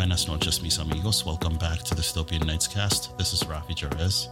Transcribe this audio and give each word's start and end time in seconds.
Buenas 0.00 0.26
noches, 0.26 0.62
mis 0.62 0.78
amigos. 0.78 1.26
Welcome 1.26 1.58
back 1.58 1.82
to 1.82 1.94
the 1.94 2.00
Dystopian 2.00 2.46
Nights 2.46 2.66
cast. 2.66 3.18
This 3.18 3.34
is 3.34 3.42
Rafi 3.42 3.74
Jerez. 3.74 4.30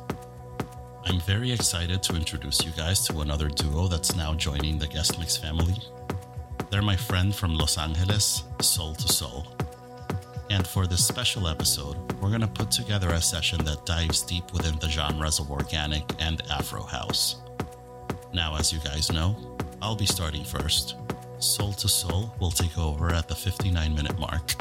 I'm 1.04 1.21
very 1.21 1.52
excited 1.52 2.02
to 2.04 2.17
introduce 2.17 2.64
you 2.64 2.72
guys 2.72 3.06
to 3.06 3.21
another 3.21 3.51
duo 3.51 3.87
that's 3.87 4.17
now 4.17 4.33
joining 4.33 4.79
the 4.79 4.87
Guest 4.87 5.19
Mix 5.19 5.37
family. 5.37 5.75
They're 6.71 6.81
my 6.81 6.96
friend 6.96 7.35
from 7.35 7.54
Los 7.54 7.77
Angeles, 7.77 8.45
Soul2Soul. 8.61 9.46
And 10.49 10.67
for 10.67 10.87
this 10.87 11.07
special 11.07 11.46
episode, 11.46 11.98
we're 12.14 12.30
going 12.30 12.41
to 12.41 12.46
put 12.46 12.71
together 12.71 13.11
a 13.11 13.21
session 13.21 13.62
that 13.66 13.85
dives 13.85 14.23
deep 14.23 14.50
within 14.55 14.79
the 14.79 14.89
genres 14.89 15.39
of 15.39 15.50
organic 15.50 16.05
and 16.19 16.41
Afro 16.50 16.82
house. 16.82 17.43
Now, 18.32 18.57
as 18.57 18.73
you 18.73 18.79
guys 18.79 19.12
know, 19.12 19.37
I'll 19.82 19.96
be 19.96 20.07
starting 20.07 20.45
first. 20.45 20.96
Soul2Soul 21.41 22.41
will 22.41 22.53
take 22.53 22.79
over 22.79 23.11
at 23.11 23.29
the 23.29 23.35
59 23.35 23.95
minute 23.95 24.19
mark. 24.19 24.55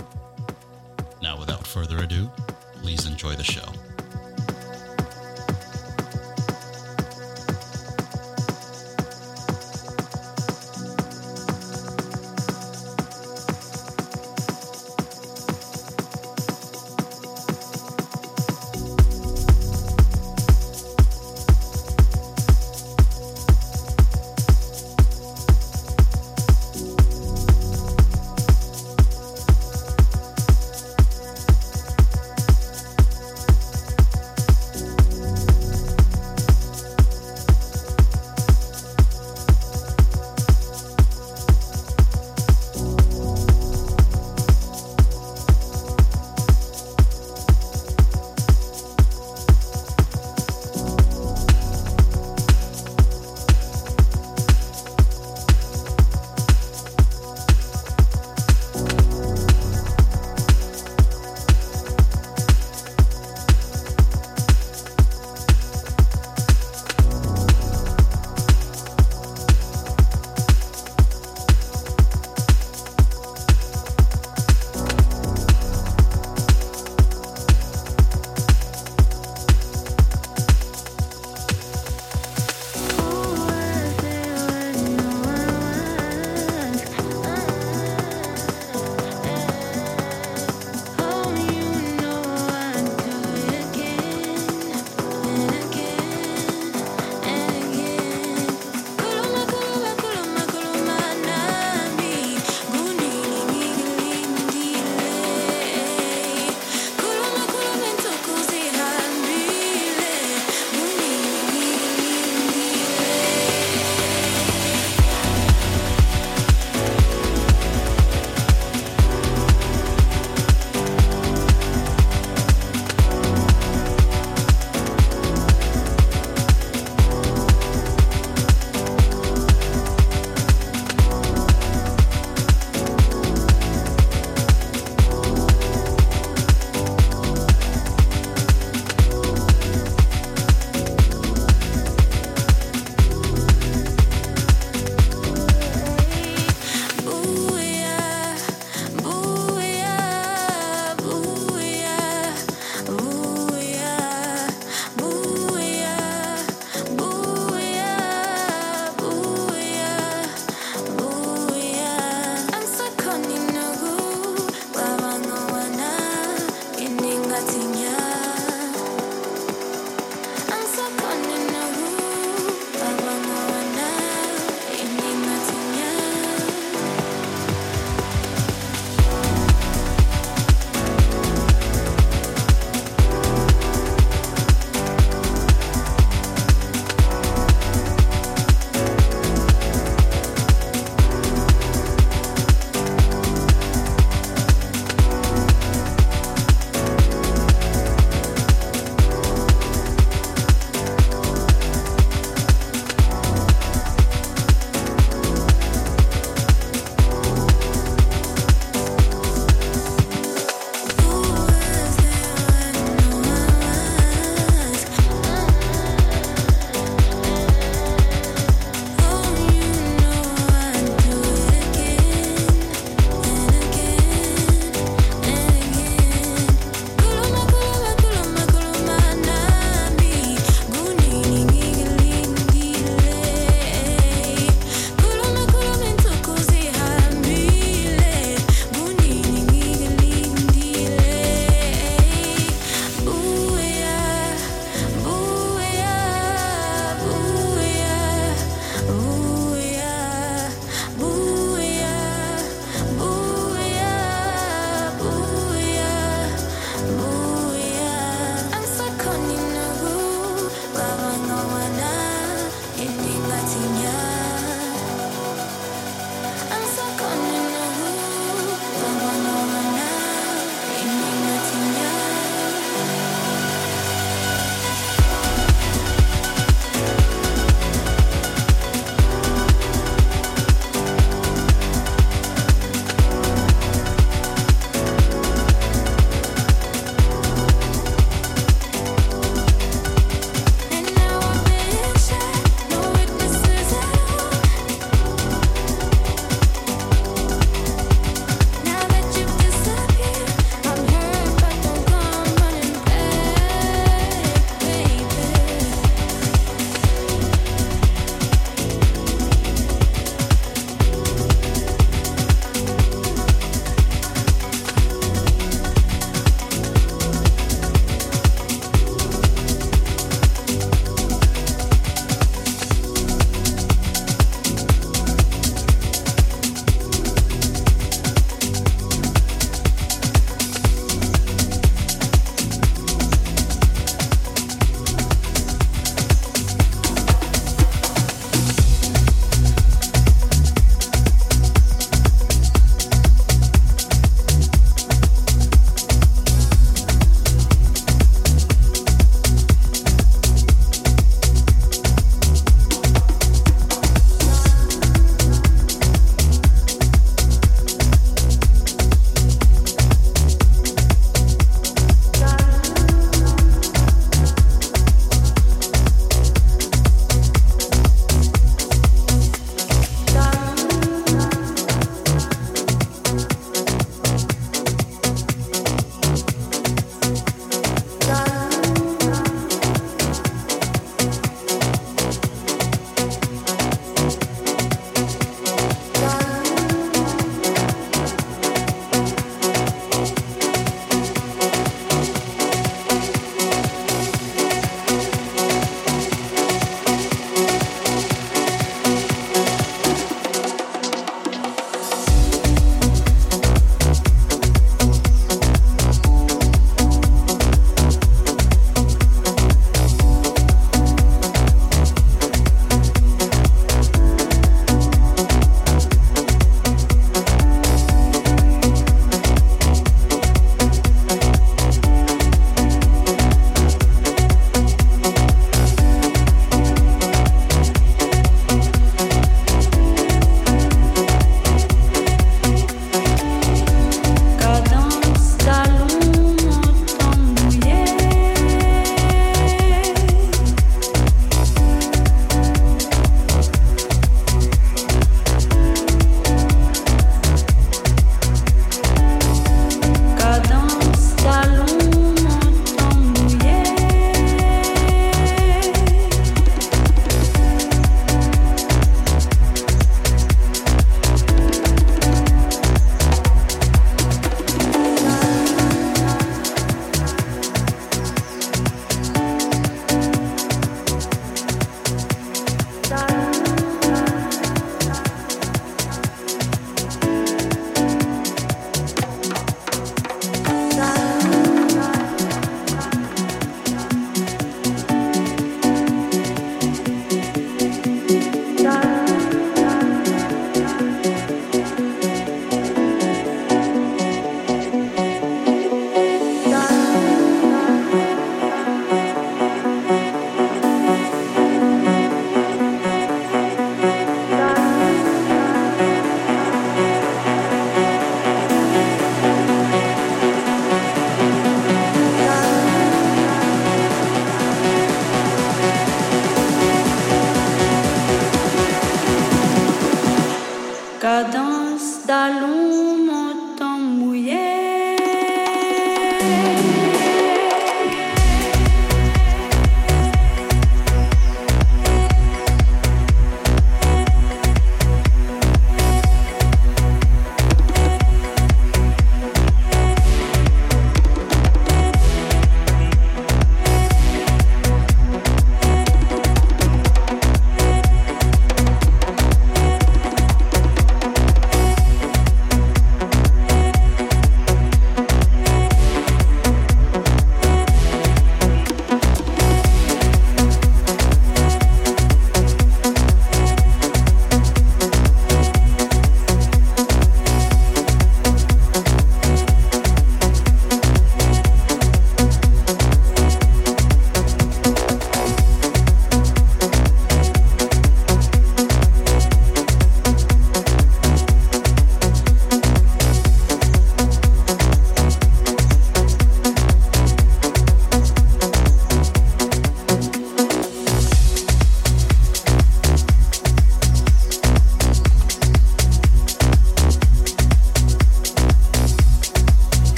Now, 1.27 1.35
without 1.35 1.67
further 1.67 1.97
ado, 1.97 2.31
please 2.81 3.05
enjoy 3.05 3.35
the 3.35 3.43
show. 3.43 3.76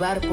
Llevar 0.00 0.29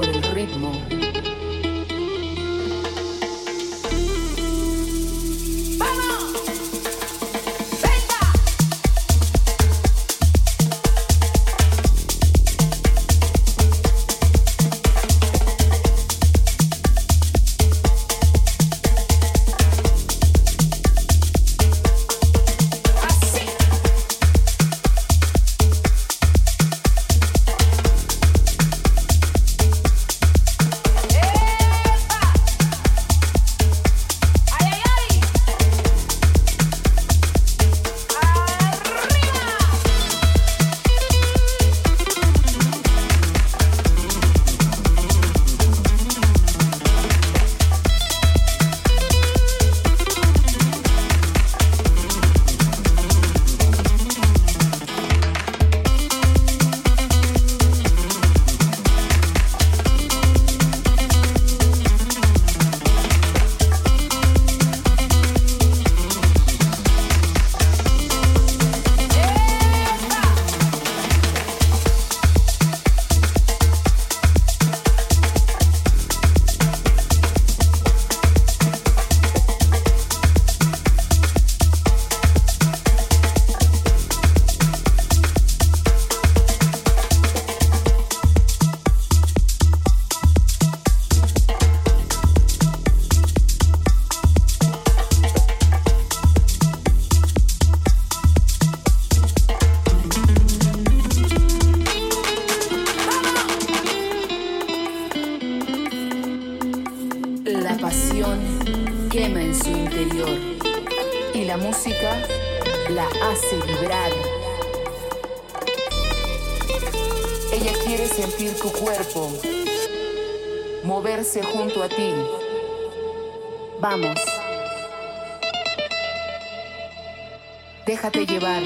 Déjate 127.88 128.26
llevar. 128.26 128.62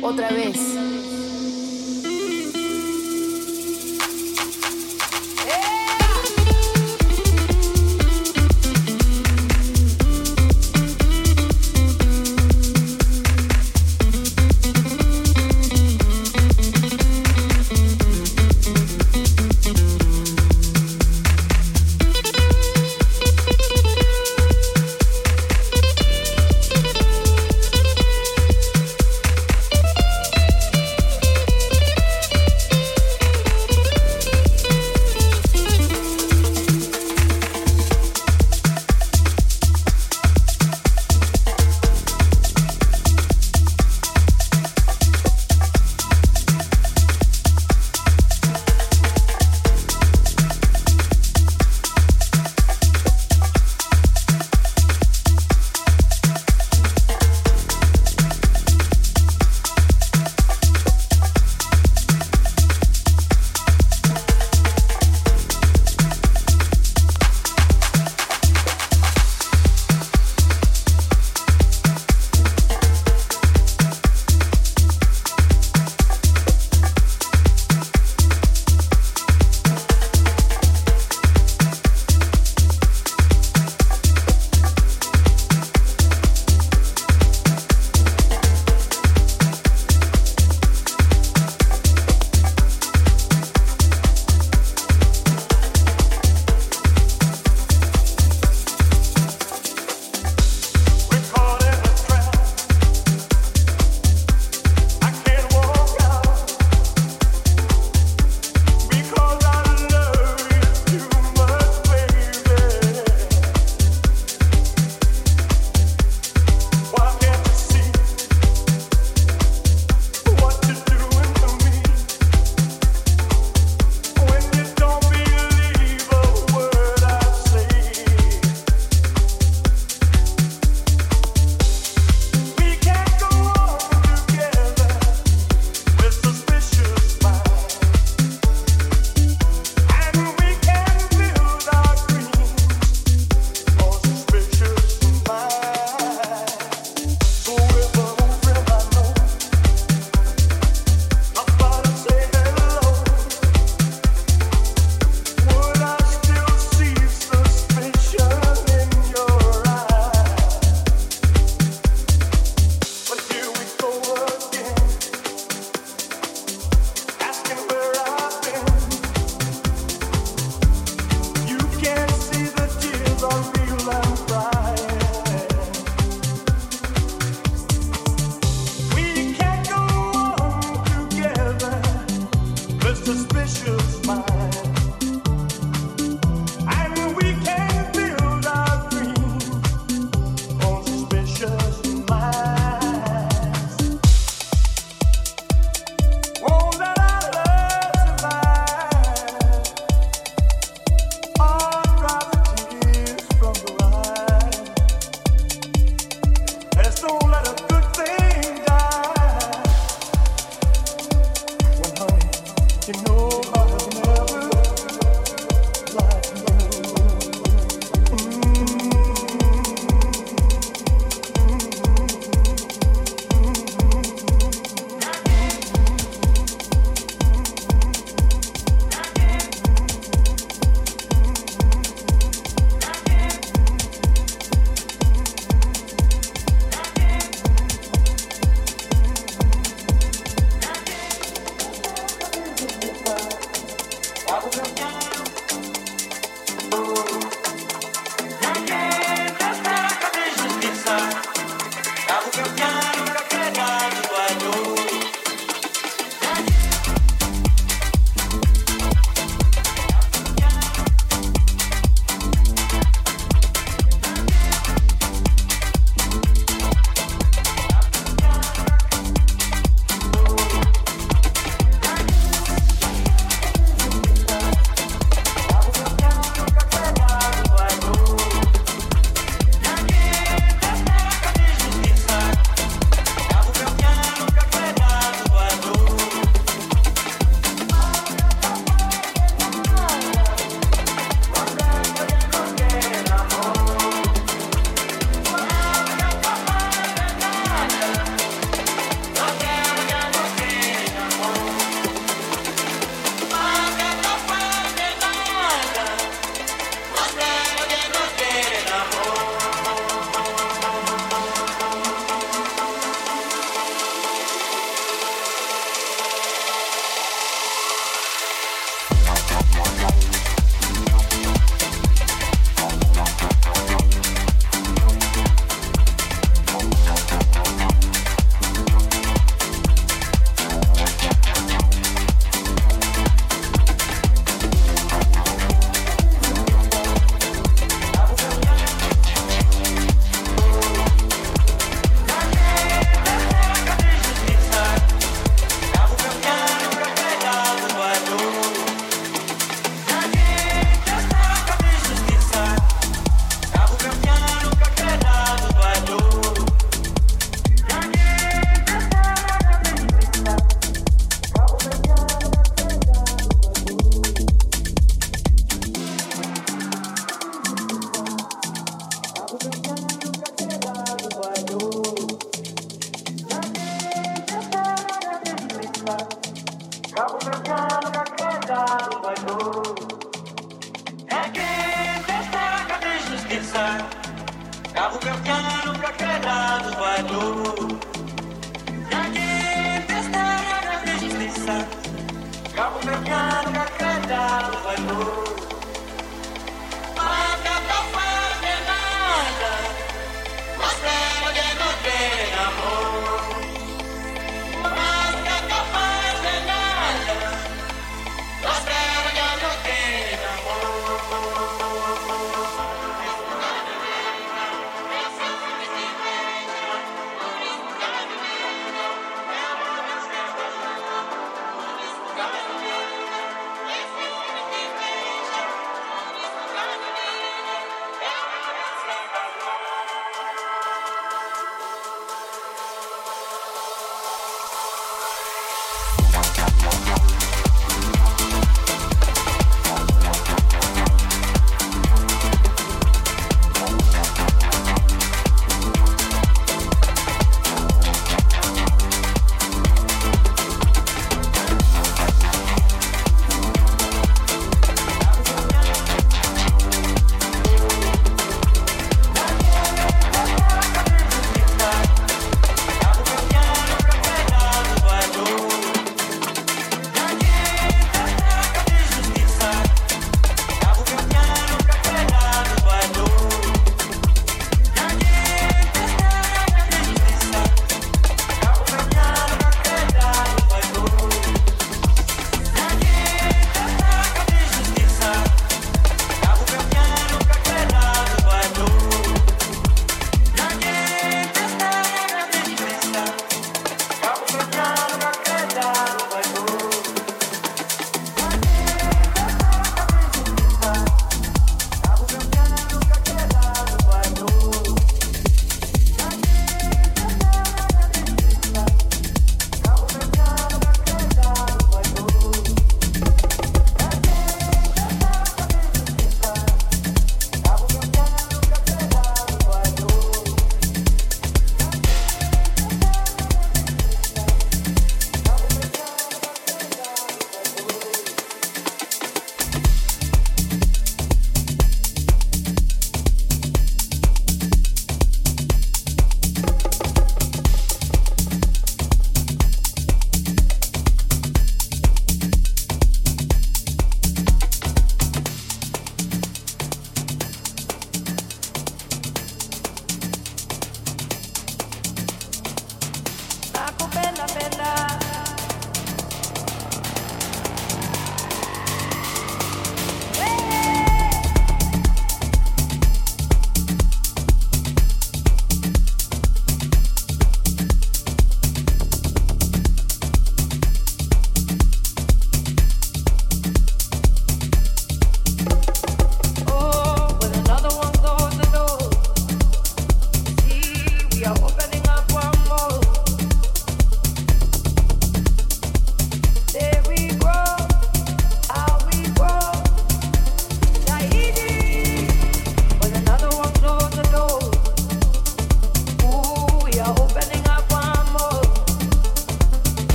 Otra 0.00 0.30
vez. 0.30 0.79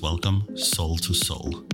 Welcome 0.00 0.44
Soul2Soul. 0.54 1.67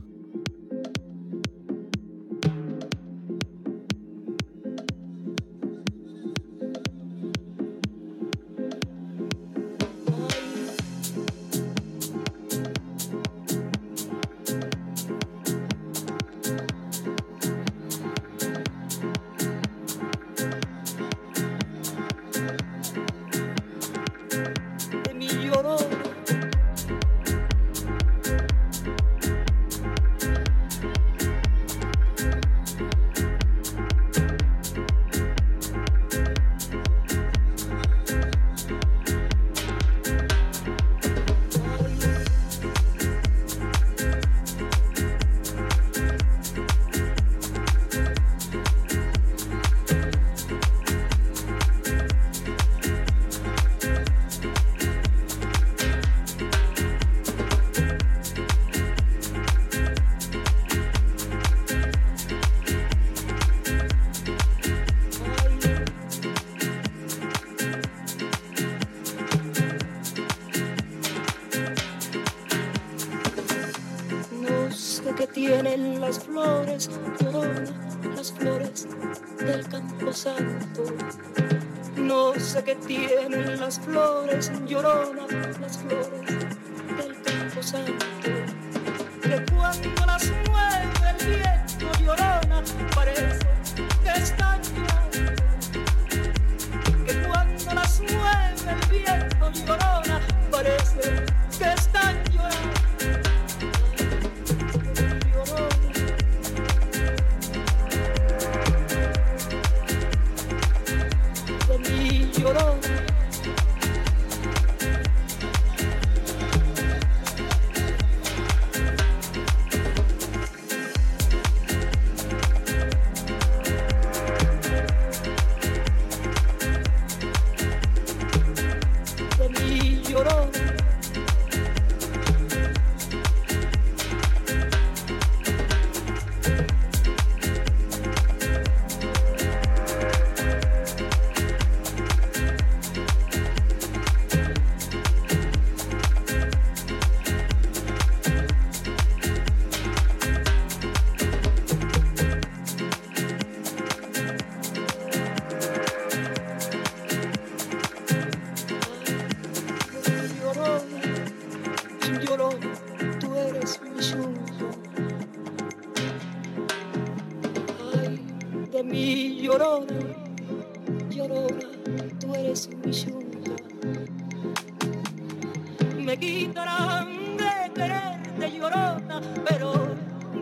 me 176.05 176.19
quitarán 176.19 177.37
de 177.39 177.73
quererte 177.75 178.51
llorona, 178.53 179.21
pero 179.49 179.73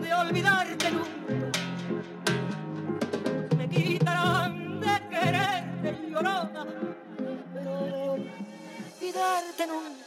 de 0.01 0.13
olvidarte 0.13 0.91
nunca. 0.91 1.59
Me 3.57 3.69
quitarán 3.69 4.79
de 4.81 4.95
quererte 5.09 6.09
llorona, 6.09 6.65
pero 7.53 7.73
de 7.93 8.09
olvidarte 8.99 9.67
nunca. 9.67 10.02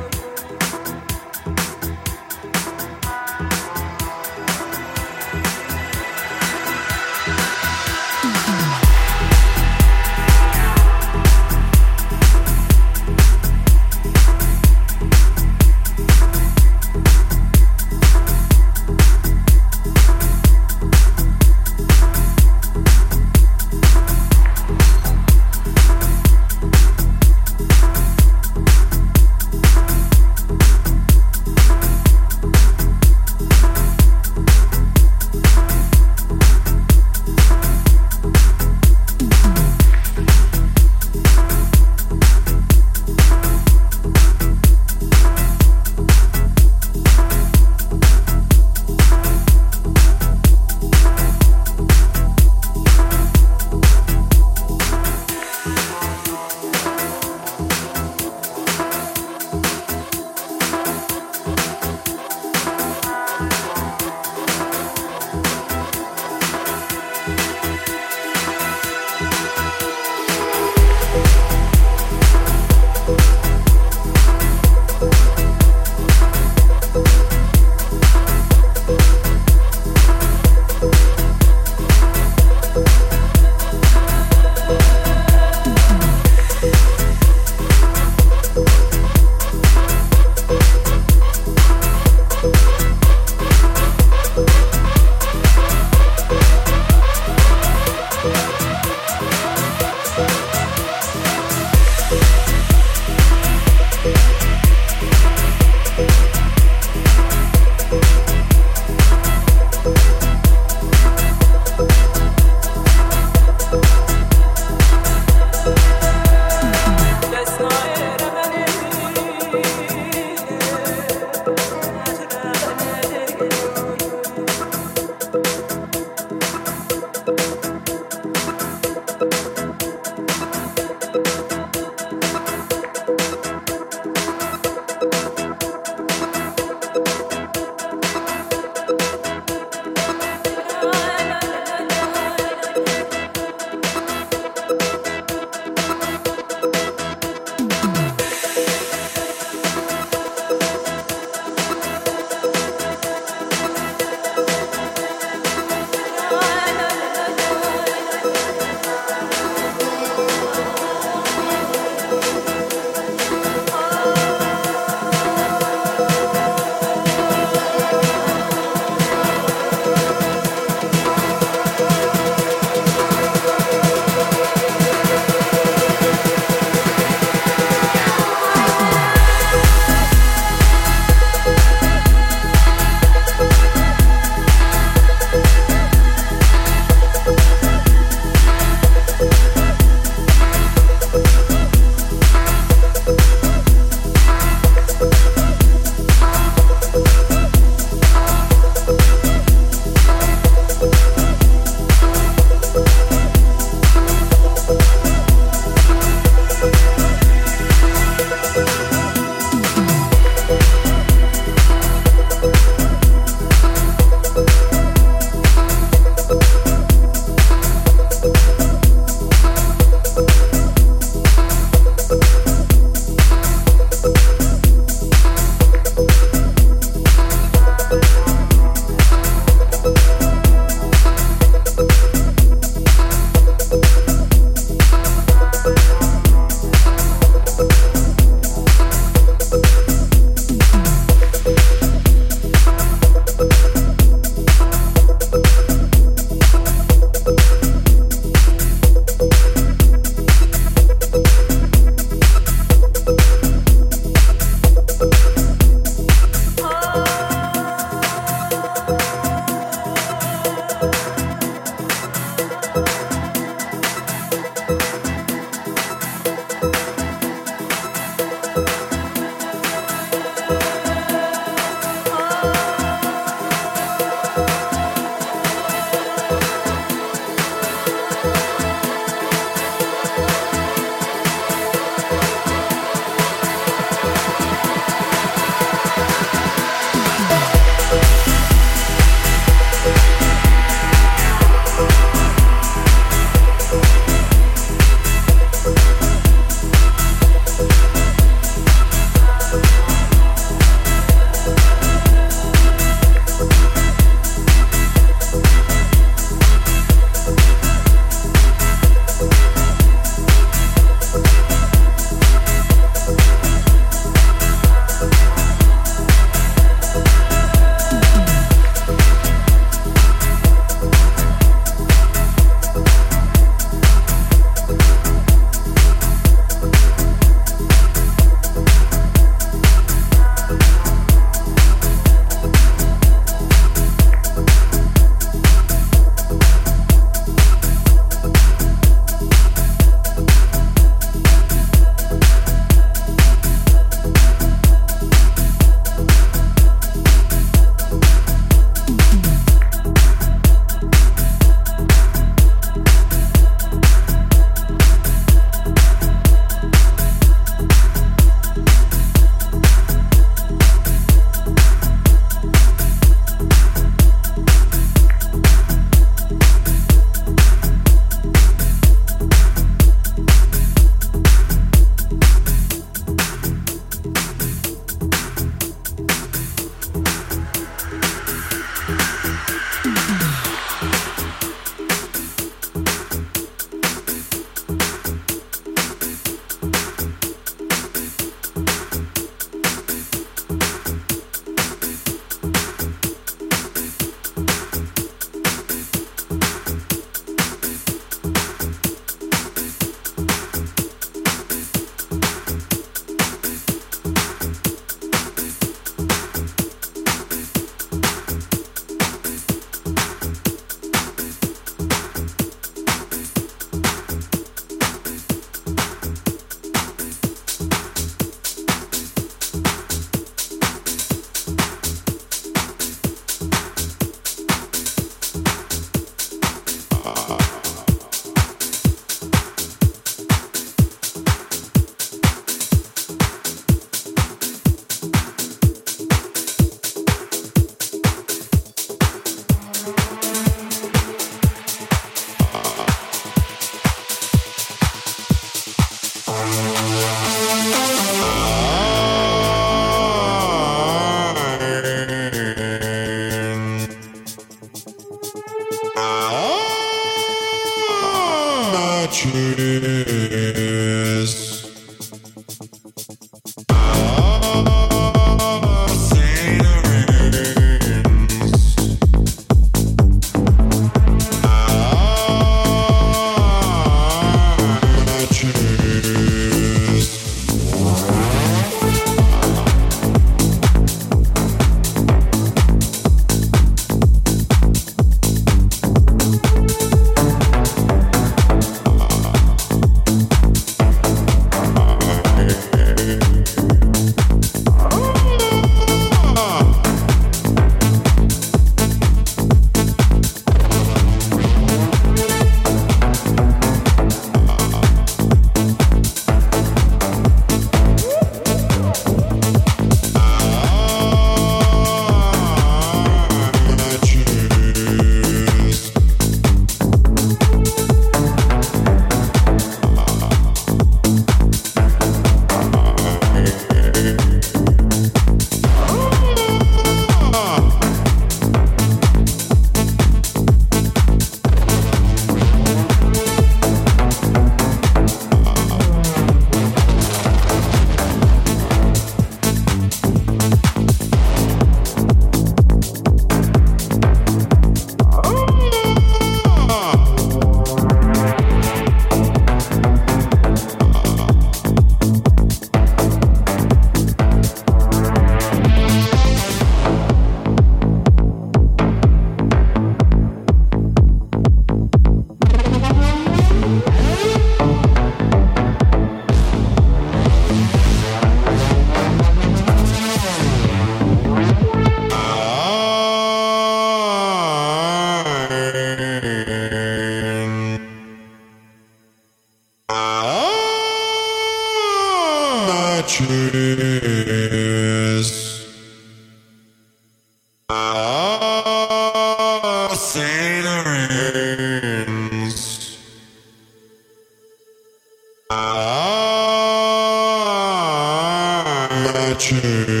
Matches. 599.41 600.00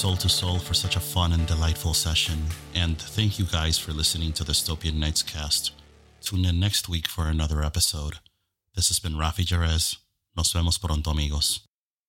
Soul2Soul, 0.00 0.62
for 0.62 0.72
such 0.72 0.96
a 0.96 1.00
fun 1.00 1.32
and 1.32 1.46
delightful 1.46 1.92
session. 1.92 2.38
And 2.74 2.98
thank 2.98 3.38
you 3.38 3.44
guys 3.44 3.76
for 3.76 3.92
listening 3.92 4.32
to 4.32 4.44
the 4.44 4.52
Dystopian 4.52 4.94
Nights 4.94 5.22
cast. 5.22 5.72
Tune 6.22 6.46
in 6.46 6.58
next 6.58 6.88
week 6.88 7.06
for 7.06 7.26
another 7.26 7.62
episode. 7.62 8.14
This 8.74 8.88
has 8.88 8.98
been 8.98 9.12
Rafi 9.12 9.44
Jerez. 9.44 9.98
Nos 10.34 10.54
vemos 10.54 10.78
pronto, 10.78 11.10
amigos. 11.10 11.69